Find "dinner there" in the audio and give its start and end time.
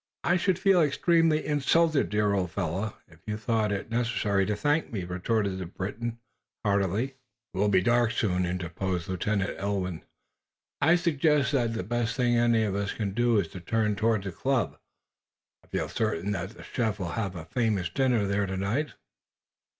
17.87-18.47